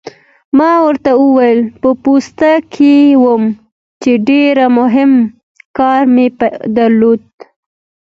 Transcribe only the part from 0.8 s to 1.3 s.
ورته